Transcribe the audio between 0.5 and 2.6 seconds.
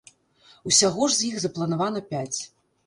Усяго ж іх запланавана пяць.